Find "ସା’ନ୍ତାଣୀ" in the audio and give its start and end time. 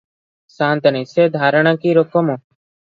0.53-1.03